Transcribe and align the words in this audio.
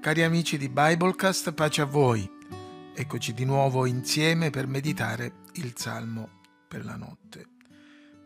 Cari 0.00 0.22
amici 0.22 0.56
di 0.56 0.70
Biblecast, 0.70 1.52
pace 1.52 1.82
a 1.82 1.84
voi. 1.84 2.26
Eccoci 2.94 3.34
di 3.34 3.44
nuovo 3.44 3.84
insieme 3.84 4.48
per 4.48 4.66
meditare 4.66 5.42
il 5.56 5.74
Salmo 5.76 6.40
per 6.66 6.86
la 6.86 6.96
notte. 6.96 7.48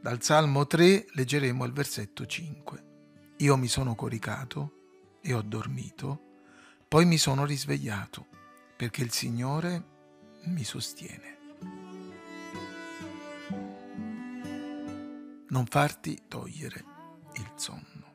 Dal 0.00 0.22
Salmo 0.22 0.68
3 0.68 1.06
leggeremo 1.10 1.64
il 1.64 1.72
versetto 1.72 2.26
5. 2.26 2.84
Io 3.38 3.56
mi 3.56 3.66
sono 3.66 3.96
coricato 3.96 5.16
e 5.20 5.34
ho 5.34 5.42
dormito, 5.42 6.36
poi 6.86 7.06
mi 7.06 7.18
sono 7.18 7.44
risvegliato, 7.44 8.24
perché 8.76 9.02
il 9.02 9.10
Signore 9.10 9.84
mi 10.44 10.62
sostiene. 10.62 11.38
Non 15.48 15.66
farti 15.66 16.22
togliere 16.28 16.84
il 17.34 17.50
sonno. 17.56 18.12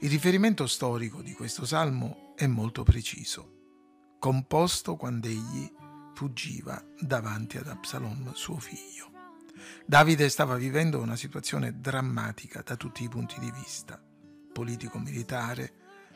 Il 0.00 0.08
riferimento 0.08 0.66
storico 0.66 1.20
di 1.20 1.34
questo 1.34 1.66
salmo 1.66 2.29
è 2.40 2.46
molto 2.46 2.84
preciso, 2.84 4.14
composto 4.18 4.96
quando 4.96 5.26
egli 5.26 5.70
fuggiva 6.14 6.82
davanti 6.98 7.58
ad 7.58 7.68
Absalom, 7.68 8.32
suo 8.32 8.56
figlio. 8.56 9.10
Davide 9.84 10.26
stava 10.30 10.56
vivendo 10.56 11.00
una 11.00 11.16
situazione 11.16 11.80
drammatica 11.80 12.62
da 12.62 12.76
tutti 12.76 13.04
i 13.04 13.10
punti 13.10 13.38
di 13.40 13.50
vista, 13.50 14.02
politico-militare, 14.54 15.70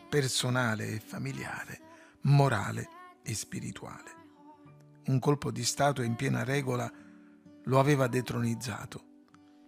personale 0.08 0.92
e 0.92 0.98
familiare, 0.98 1.80
morale 2.22 2.88
e 3.22 3.34
spirituale. 3.34 4.10
Un 5.08 5.18
colpo 5.18 5.50
di 5.50 5.62
Stato 5.62 6.00
in 6.00 6.16
piena 6.16 6.42
regola 6.42 6.90
lo 7.64 7.78
aveva 7.78 8.06
detronizzato, 8.06 9.04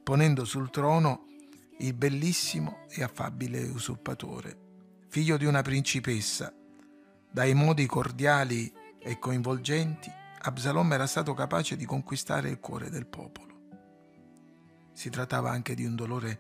ponendo 0.03 0.47
sul 0.47 0.71
trono 0.71 1.27
il 1.81 1.93
bellissimo 1.93 2.87
e 2.89 3.03
affabile 3.03 3.63
usurpatore, 3.65 4.65
figlio 5.17 5.39
di 5.39 5.47
una 5.47 5.63
principessa. 5.63 6.53
Dai 7.31 7.55
modi 7.55 7.87
cordiali 7.87 8.71
e 8.99 9.19
coinvolgenti, 9.19 10.13
Absalom 10.43 10.93
era 10.93 11.07
stato 11.07 11.33
capace 11.33 11.75
di 11.75 11.87
conquistare 11.87 12.51
il 12.51 12.61
cuore 12.61 12.91
del 12.91 13.07
popolo. 13.07 13.55
Si 14.93 15.09
trattava 15.09 15.51
anche 15.51 15.75
di 15.75 15.87
un 15.87 15.97
dolore 15.97 16.39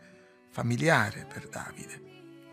familiare 0.50 1.24
per 1.24 1.48
Davide, 1.48 2.02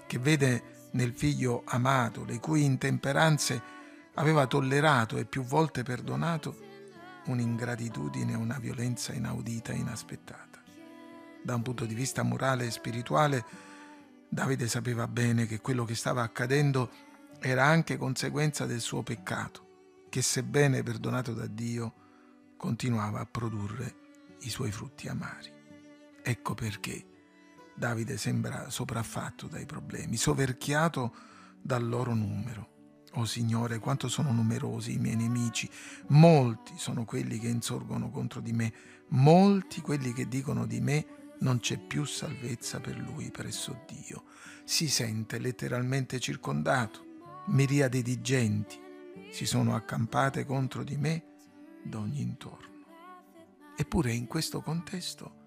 che 0.07 0.17
vede 0.17 0.87
nel 0.91 1.11
figlio 1.11 1.63
amato, 1.65 2.23
le 2.23 2.39
cui 2.39 2.63
intemperanze 2.63 3.61
aveva 4.13 4.47
tollerato 4.47 5.17
e 5.17 5.25
più 5.25 5.43
volte 5.43 5.83
perdonato, 5.83 6.55
un'ingratitudine 7.25 8.31
e 8.31 8.35
una 8.35 8.59
violenza 8.59 9.11
inaudita 9.11 9.73
e 9.73 9.75
inaspettata 9.75 10.53
da 11.43 11.55
un 11.55 11.61
punto 11.61 11.85
di 11.85 11.93
vista 11.93 12.23
morale 12.23 12.67
e 12.67 12.71
spirituale, 12.71 13.43
Davide 14.33 14.67
sapeva 14.67 15.07
bene 15.07 15.45
che 15.45 15.61
quello 15.61 15.85
che 15.85 15.93
stava 15.93 16.23
accadendo 16.23 16.89
era 17.39 17.65
anche 17.65 17.97
conseguenza 17.97 18.65
del 18.65 18.79
suo 18.79 19.03
peccato, 19.03 20.05
che 20.09 20.23
sebbene 20.23 20.81
perdonato 20.81 21.35
da 21.35 21.45
Dio, 21.45 21.93
continuava 22.57 23.19
a 23.19 23.27
produrre 23.27 23.95
i 24.39 24.49
suoi 24.49 24.71
frutti 24.71 25.07
amari. 25.07 25.51
Ecco 26.23 26.55
perché 26.55 27.05
Davide 27.75 28.17
sembra 28.17 28.71
sopraffatto 28.71 29.45
dai 29.45 29.67
problemi, 29.67 30.17
soverchiato 30.17 31.13
dal 31.61 31.87
loro 31.87 32.15
numero. 32.15 32.71
Oh 33.13 33.25
Signore, 33.25 33.77
quanto 33.77 34.07
sono 34.07 34.31
numerosi 34.31 34.93
i 34.93 34.97
miei 34.97 35.15
nemici, 35.15 35.69
molti 36.07 36.73
sono 36.77 37.05
quelli 37.05 37.37
che 37.37 37.49
insorgono 37.49 38.09
contro 38.09 38.41
di 38.41 38.51
me, 38.51 38.73
molti 39.09 39.79
quelli 39.81 40.11
che 40.11 40.27
dicono 40.27 40.65
di 40.65 40.81
me 40.81 41.21
non 41.43 41.59
c'è 41.59 41.77
più 41.77 42.05
salvezza 42.05 42.79
per 42.79 42.97
lui 42.97 43.29
presso 43.29 43.83
Dio. 43.85 44.23
Si 44.63 44.87
sente 44.87 45.37
letteralmente 45.39 46.19
circondato. 46.19 47.11
Miriadi 47.47 48.01
di 48.01 48.21
genti 48.21 48.79
si 49.29 49.45
sono 49.45 49.75
accampate 49.75 50.45
contro 50.45 50.83
di 50.83 50.95
me 50.95 51.23
d'ogni 51.83 52.21
intorno. 52.21 52.71
Eppure 53.75 54.13
in 54.13 54.25
questo 54.25 54.61
contesto 54.61 55.41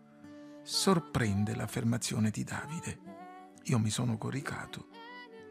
sorprende 0.63 1.55
l'affermazione 1.55 2.31
di 2.31 2.45
Davide. 2.45 2.99
Io 3.65 3.79
mi 3.79 3.91
sono 3.91 4.19
coricato, 4.19 4.89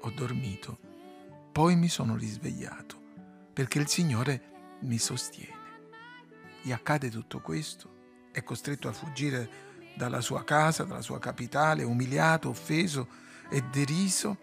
ho 0.01 0.12
dormito, 0.12 0.79
poi 1.51 1.75
mi 1.75 1.89
sono 1.89 2.16
risvegliato, 2.16 3.01
perché 3.51 3.79
il 3.79 3.88
Signore 3.88 4.77
mi 4.81 5.00
sostiene. 5.00 5.53
Gli 6.62 6.72
accade 6.72 7.09
tutto 7.09 7.41
questo, 7.41 8.29
è 8.31 8.44
costretto 8.44 8.88
a 8.88 8.94
fuggire 8.94 9.73
dalla 9.95 10.22
sua 10.22 10.44
casa, 10.44 10.83
dalla 10.83 11.01
sua 11.01 11.19
capitale, 11.19 11.83
umiliato, 11.83 12.50
offeso 12.50 13.07
e 13.50 13.61
deriso 13.72 14.38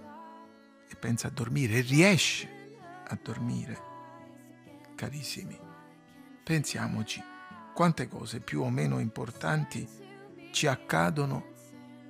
e 0.89 0.97
pensa 0.97 1.29
a 1.29 1.31
dormire 1.31 1.79
e 1.79 1.81
riesce 1.81 2.77
a 3.07 3.19
dormire. 3.23 3.91
Carissimi, 4.95 5.59
pensiamoci 6.43 7.23
quante 7.75 8.09
cose 8.09 8.41
più 8.41 8.63
o 8.63 8.71
meno 8.71 8.99
importanti 8.99 9.89
ci 10.51 10.67
accadono 10.67 11.51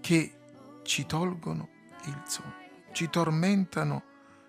che 0.00 0.38
ci 0.82 1.06
tolgono 1.06 1.68
il 2.06 2.22
sonno, 2.26 2.54
ci 2.92 3.08
tormentano 3.08 4.02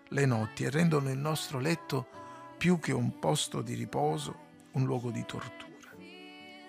le 0.09 0.25
notti 0.25 0.63
e 0.63 0.69
rendono 0.69 1.09
il 1.09 1.17
nostro 1.17 1.59
letto 1.59 2.07
più 2.57 2.79
che 2.79 2.91
un 2.91 3.19
posto 3.19 3.61
di 3.61 3.73
riposo, 3.73 4.39
un 4.71 4.85
luogo 4.85 5.11
di 5.11 5.23
tortura. 5.25 5.72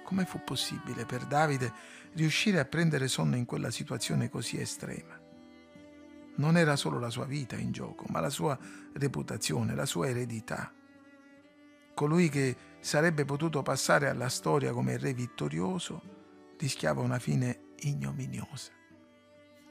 Come 0.05 0.27
fu 0.27 0.45
possibile 0.45 1.07
per 1.07 1.25
Davide 1.25 1.73
riuscire 2.13 2.61
a 2.61 2.65
prendere 2.67 3.09
sonno 3.09 3.37
in 3.37 3.47
quella 3.47 3.71
situazione 3.71 4.29
così 4.29 4.61
estrema? 4.61 5.19
Non 6.37 6.57
era 6.57 6.77
solo 6.77 6.99
la 6.99 7.11
sua 7.11 7.25
vita 7.25 7.57
in 7.57 7.73
gioco, 7.73 8.05
ma 8.09 8.21
la 8.21 8.29
sua 8.29 8.57
reputazione, 8.93 9.75
la 9.75 9.87
sua 9.87 10.09
eredità. 10.09 10.73
Colui 11.95 12.29
che 12.29 12.57
sarebbe 12.81 13.25
potuto 13.25 13.63
passare 13.63 14.09
alla 14.09 14.29
storia 14.29 14.73
come 14.73 14.99
re 14.99 15.15
vittorioso 15.15 16.03
rischiava 16.59 17.01
una 17.01 17.19
fine 17.19 17.73
ignominiosa 17.79 18.73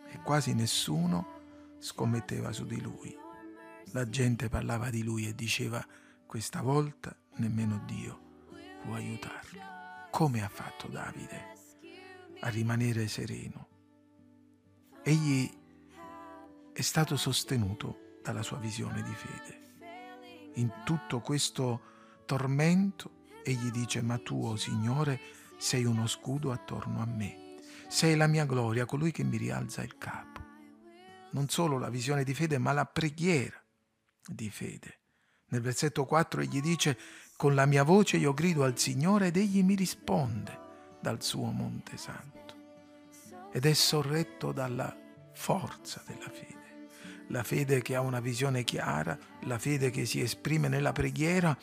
e 0.08 0.20
quasi 0.24 0.54
nessuno 0.54 1.78
scommetteva 1.80 2.52
su 2.52 2.66
di 2.66 2.82
lui. 2.82 3.16
La 3.92 4.10
gente 4.10 4.50
parlava 4.50 4.90
di 4.90 5.04
lui 5.04 5.28
e 5.28 5.36
diceva 5.36 5.86
questa 6.26 6.62
volta 6.62 7.16
nemmeno 7.36 7.84
Dio 7.86 8.22
può 8.84 8.96
aiutarlo 8.96 9.83
come 10.13 10.44
ha 10.44 10.47
fatto 10.47 10.88
Davide 10.90 11.56
a 12.41 12.50
rimanere 12.50 13.07
sereno. 13.07 13.68
Egli 15.01 15.51
è 16.72 16.81
stato 16.81 17.18
sostenuto 17.18 18.19
dalla 18.22 18.44
sua 18.44 18.57
visione 18.57 19.02
di 19.02 19.13
fede. 19.16 20.52
In 20.57 20.72
tutto 20.85 21.19
questo 21.19 21.81
tormento 22.28 23.25
egli 23.44 23.72
dice, 23.72 24.03
ma 24.03 24.19
tu, 24.19 24.46
oh 24.46 24.56
Signore, 24.56 25.19
sei 25.57 25.84
uno 25.84 26.06
scudo 26.06 26.52
attorno 26.52 27.02
a 27.02 27.06
me, 27.07 27.57
sei 27.88 28.16
la 28.16 28.28
mia 28.28 28.46
gloria, 28.46 28.85
colui 28.85 29.12
che 29.12 29.23
mi 29.23 29.38
rialza 29.38 29.81
il 29.81 29.97
capo. 29.97 30.41
Non 31.31 31.50
solo 31.50 31.79
la 31.79 31.90
visione 31.90 32.23
di 32.23 32.35
fede, 32.35 32.59
ma 32.59 32.72
la 32.72 32.85
preghiera 32.85 33.59
di 34.28 34.52
fede. 34.52 35.00
Nel 35.47 35.62
versetto 35.62 36.06
4 36.06 36.41
egli 36.41 36.62
dice, 36.62 37.00
con 37.44 37.56
la 37.56 37.66
mia 37.66 37.84
voce 37.84 38.16
io 38.16 38.34
grido 38.34 38.64
al 38.64 38.80
Signore 38.80 39.28
ed 39.28 39.36
egli 39.36 39.64
mi 39.64 39.76
risponde 39.76 40.58
dal 41.02 41.22
suo 41.22 41.52
Monte 41.52 41.98
Santo. 41.98 42.56
Ed 43.52 43.66
è 43.66 43.74
sorretto 43.74 44.54
dalla 44.54 44.96
forza 45.34 46.02
della 46.08 46.30
fede. 46.32 46.88
La 47.28 47.44
fede 47.44 47.82
che 47.82 47.96
ha 47.96 48.00
una 48.00 48.22
visione 48.22 48.64
chiara, 48.64 49.20
la 49.42 49.59
fede 49.59 49.90
che 49.90 50.06
si 50.06 50.22
esprime 50.22 50.70
nella 50.70 50.94
preghiera 50.94 51.58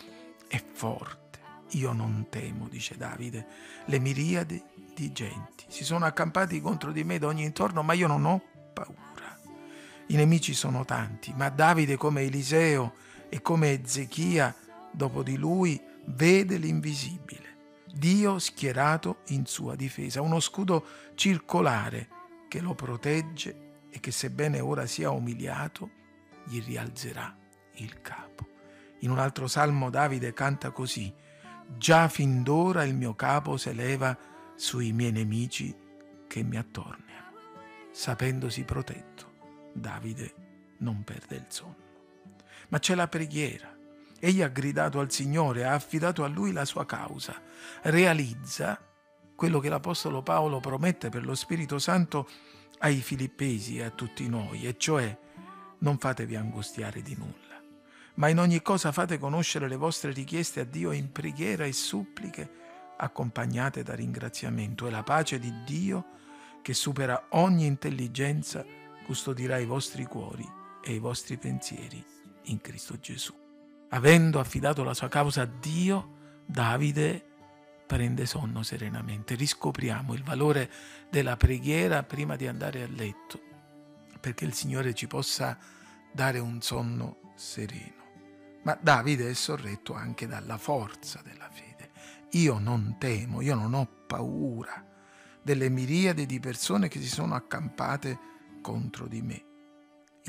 è 0.46 0.62
forte. 0.70 1.38
Io 1.70 1.92
non 1.92 2.26
temo, 2.28 2.68
dice 2.68 2.98
Davide, 2.98 3.46
le 3.86 3.98
miriadi 4.00 4.62
di 4.94 5.10
genti. 5.12 5.64
Si 5.68 5.82
sono 5.82 6.04
accampati 6.04 6.60
contro 6.60 6.92
di 6.92 7.04
me 7.04 7.18
da 7.18 7.28
ogni 7.28 7.44
intorno, 7.44 7.82
ma 7.82 7.94
io 7.94 8.06
non 8.06 8.26
ho 8.26 8.42
paura. 8.74 9.40
I 10.08 10.14
nemici 10.14 10.52
sono 10.52 10.84
tanti, 10.84 11.32
ma 11.34 11.48
Davide 11.48 11.96
come 11.96 12.20
Eliseo 12.20 12.92
e 13.30 13.40
come 13.40 13.80
Ezechia 13.82 14.54
dopo 14.92 15.22
di 15.22 15.36
lui 15.36 15.80
vede 16.06 16.56
l'invisibile. 16.56 17.48
Dio 17.92 18.38
schierato 18.38 19.22
in 19.28 19.46
sua 19.46 19.74
difesa, 19.74 20.20
uno 20.22 20.40
scudo 20.40 20.86
circolare 21.14 22.08
che 22.48 22.60
lo 22.60 22.74
protegge 22.74 23.68
e 23.90 24.00
che 24.00 24.10
sebbene 24.10 24.60
ora 24.60 24.86
sia 24.86 25.10
umiliato, 25.10 25.90
gli 26.44 26.62
rialzerà 26.62 27.36
il 27.74 28.00
capo. 28.00 28.46
In 29.00 29.10
un 29.10 29.18
altro 29.18 29.46
salmo 29.46 29.90
Davide 29.90 30.32
canta 30.32 30.70
così, 30.70 31.12
già 31.76 32.08
fin 32.08 32.42
d'ora 32.42 32.84
il 32.84 32.94
mio 32.94 33.14
capo 33.14 33.56
si 33.56 33.70
eleva 33.70 34.16
sui 34.54 34.92
miei 34.92 35.12
nemici 35.12 35.74
che 36.26 36.42
mi 36.42 36.56
attorniano. 36.56 37.08
Sapendosi 37.90 38.62
protetto, 38.64 39.32
Davide 39.72 40.34
non 40.78 41.02
perde 41.02 41.36
il 41.36 41.46
sonno. 41.48 41.88
Ma 42.68 42.78
c'è 42.78 42.94
la 42.94 43.08
preghiera, 43.08 43.74
Egli 44.20 44.42
ha 44.42 44.48
gridato 44.48 45.00
al 45.00 45.10
Signore, 45.10 45.64
ha 45.64 45.72
affidato 45.72 46.22
a 46.22 46.28
Lui 46.28 46.52
la 46.52 46.66
sua 46.66 46.84
causa. 46.84 47.40
Realizza 47.82 48.78
quello 49.34 49.58
che 49.58 49.70
l'Apostolo 49.70 50.22
Paolo 50.22 50.60
promette 50.60 51.08
per 51.08 51.24
lo 51.24 51.34
Spirito 51.34 51.78
Santo 51.78 52.28
ai 52.80 53.00
filippesi 53.00 53.78
e 53.78 53.84
a 53.84 53.90
tutti 53.90 54.28
noi, 54.28 54.66
e 54.66 54.76
cioè 54.76 55.18
non 55.78 55.96
fatevi 55.96 56.36
angustiare 56.36 57.00
di 57.00 57.16
nulla, 57.16 57.58
ma 58.16 58.28
in 58.28 58.38
ogni 58.38 58.60
cosa 58.60 58.92
fate 58.92 59.18
conoscere 59.18 59.68
le 59.68 59.76
vostre 59.76 60.12
richieste 60.12 60.60
a 60.60 60.64
Dio 60.64 60.92
in 60.92 61.10
preghiera 61.10 61.64
e 61.64 61.72
suppliche, 61.72 62.58
accompagnate 62.98 63.82
da 63.82 63.94
ringraziamento, 63.94 64.86
e 64.86 64.90
la 64.90 65.02
pace 65.02 65.38
di 65.38 65.62
Dio, 65.64 66.04
che 66.60 66.74
supera 66.74 67.28
ogni 67.30 67.64
intelligenza, 67.64 68.62
custodirà 69.04 69.56
i 69.56 69.64
vostri 69.64 70.04
cuori 70.04 70.46
e 70.82 70.92
i 70.92 70.98
vostri 70.98 71.38
pensieri 71.38 72.04
in 72.44 72.60
Cristo 72.60 72.98
Gesù. 72.98 73.49
Avendo 73.92 74.38
affidato 74.38 74.84
la 74.84 74.94
sua 74.94 75.08
causa 75.08 75.42
a 75.42 75.46
Dio, 75.46 76.42
Davide 76.46 77.24
prende 77.86 78.24
sonno 78.24 78.62
serenamente. 78.62 79.34
Riscopriamo 79.34 80.14
il 80.14 80.22
valore 80.22 80.70
della 81.10 81.36
preghiera 81.36 82.04
prima 82.04 82.36
di 82.36 82.46
andare 82.46 82.84
a 82.84 82.88
letto, 82.88 83.40
perché 84.20 84.44
il 84.44 84.54
Signore 84.54 84.94
ci 84.94 85.08
possa 85.08 85.58
dare 86.12 86.38
un 86.38 86.62
sonno 86.62 87.32
sereno. 87.34 87.98
Ma 88.62 88.78
Davide 88.80 89.28
è 89.28 89.34
sorretto 89.34 89.94
anche 89.94 90.28
dalla 90.28 90.56
forza 90.56 91.20
della 91.24 91.48
fede. 91.50 91.90
Io 92.32 92.58
non 92.58 92.94
temo, 92.96 93.40
io 93.40 93.56
non 93.56 93.74
ho 93.74 93.88
paura 94.06 94.86
delle 95.42 95.68
miriadi 95.68 96.26
di 96.26 96.38
persone 96.38 96.86
che 96.86 97.00
si 97.00 97.08
sono 97.08 97.34
accampate 97.34 98.18
contro 98.60 99.08
di 99.08 99.22
me. 99.22 99.49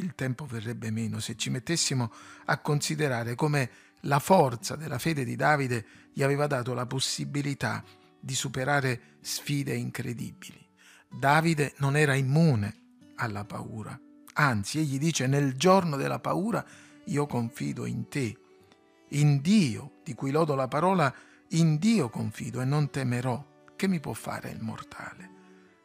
Il 0.01 0.15
tempo 0.15 0.47
verrebbe 0.47 0.89
meno 0.89 1.19
se 1.19 1.35
ci 1.35 1.51
mettessimo 1.51 2.11
a 2.45 2.57
considerare 2.57 3.35
come 3.35 3.69
la 4.01 4.17
forza 4.17 4.75
della 4.75 4.97
fede 4.97 5.23
di 5.23 5.35
Davide 5.35 5.85
gli 6.11 6.23
aveva 6.23 6.47
dato 6.47 6.73
la 6.73 6.87
possibilità 6.87 7.83
di 8.19 8.33
superare 8.33 9.17
sfide 9.21 9.75
incredibili. 9.75 10.59
Davide 11.07 11.75
non 11.77 11.95
era 11.95 12.15
immune 12.15 12.77
alla 13.17 13.45
paura, 13.45 13.97
anzi 14.33 14.79
egli 14.79 14.97
dice 14.97 15.27
nel 15.27 15.55
giorno 15.55 15.97
della 15.97 16.19
paura 16.19 16.65
io 17.05 17.27
confido 17.27 17.85
in 17.85 18.07
te, 18.07 18.35
in 19.09 19.39
Dio, 19.39 19.99
di 20.03 20.15
cui 20.15 20.31
lodo 20.31 20.55
la 20.55 20.67
parola, 20.67 21.13
in 21.49 21.77
Dio 21.77 22.09
confido 22.09 22.59
e 22.59 22.65
non 22.65 22.89
temerò. 22.89 23.49
Che 23.75 23.87
mi 23.87 23.99
può 23.99 24.13
fare 24.13 24.49
il 24.49 24.61
mortale? 24.61 25.29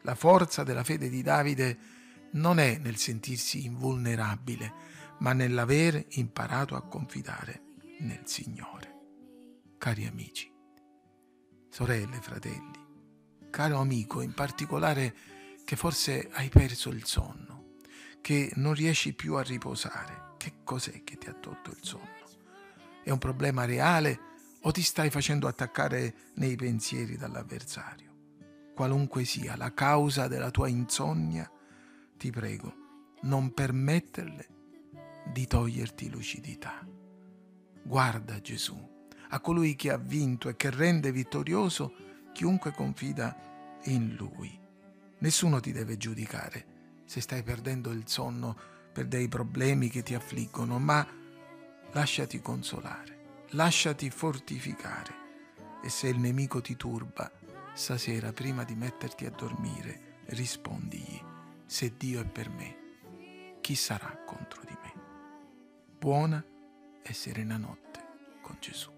La 0.02 0.14
forza 0.14 0.62
della 0.62 0.84
fede 0.84 1.10
di 1.10 1.20
Davide 1.22 1.95
non 2.32 2.58
è 2.58 2.78
nel 2.78 2.96
sentirsi 2.96 3.64
invulnerabile, 3.64 4.72
ma 5.18 5.32
nell'aver 5.32 6.04
imparato 6.10 6.76
a 6.76 6.82
confidare 6.82 7.62
nel 8.00 8.22
Signore. 8.24 8.94
Cari 9.78 10.06
amici, 10.06 10.52
sorelle, 11.70 12.20
fratelli, 12.20 12.84
caro 13.50 13.78
amico 13.78 14.20
in 14.20 14.34
particolare 14.34 15.14
che 15.64 15.76
forse 15.76 16.28
hai 16.32 16.48
perso 16.48 16.90
il 16.90 17.04
sonno, 17.04 17.76
che 18.20 18.52
non 18.56 18.74
riesci 18.74 19.14
più 19.14 19.34
a 19.34 19.42
riposare, 19.42 20.34
che 20.36 20.58
cos'è 20.64 21.02
che 21.04 21.16
ti 21.16 21.28
ha 21.28 21.34
tolto 21.34 21.70
il 21.70 21.78
sonno? 21.80 22.04
È 23.02 23.10
un 23.10 23.18
problema 23.18 23.64
reale 23.64 24.20
o 24.62 24.70
ti 24.72 24.82
stai 24.82 25.10
facendo 25.10 25.46
attaccare 25.46 26.14
nei 26.34 26.56
pensieri 26.56 27.16
dall'avversario? 27.16 28.14
Qualunque 28.74 29.24
sia 29.24 29.56
la 29.56 29.72
causa 29.72 30.28
della 30.28 30.50
tua 30.50 30.68
insonnia, 30.68 31.50
ti 32.16 32.30
prego, 32.30 32.74
non 33.22 33.52
permetterle 33.52 34.48
di 35.32 35.46
toglierti 35.46 36.10
lucidità. 36.10 36.86
Guarda 37.82 38.40
Gesù, 38.40 38.76
a 39.28 39.40
colui 39.40 39.76
che 39.76 39.90
ha 39.90 39.96
vinto 39.96 40.48
e 40.48 40.56
che 40.56 40.70
rende 40.70 41.12
vittorioso 41.12 41.94
chiunque 42.32 42.72
confida 42.72 43.80
in 43.84 44.14
Lui. 44.16 44.58
Nessuno 45.18 45.60
ti 45.60 45.72
deve 45.72 45.96
giudicare 45.96 46.74
se 47.04 47.20
stai 47.20 47.42
perdendo 47.42 47.90
il 47.90 48.06
sonno 48.06 48.56
per 48.92 49.06
dei 49.06 49.28
problemi 49.28 49.88
che 49.88 50.02
ti 50.02 50.14
affliggono, 50.14 50.78
ma 50.78 51.06
lasciati 51.92 52.40
consolare, 52.40 53.44
lasciati 53.50 54.10
fortificare 54.10 55.24
e 55.82 55.88
se 55.88 56.08
il 56.08 56.18
nemico 56.18 56.60
ti 56.60 56.76
turba, 56.76 57.30
stasera 57.74 58.32
prima 58.32 58.64
di 58.64 58.74
metterti 58.74 59.24
a 59.24 59.30
dormire, 59.30 60.20
rispondigli, 60.26 61.22
se 61.66 61.96
Dio 61.96 62.20
è 62.20 62.24
per 62.24 62.48
me, 62.48 63.58
chi 63.60 63.74
sarà 63.74 64.22
contro 64.24 64.62
di 64.64 64.76
me? 64.80 64.92
Buona 65.98 66.42
e 67.02 67.12
serena 67.12 67.56
notte 67.56 68.04
con 68.40 68.56
Gesù. 68.60 68.95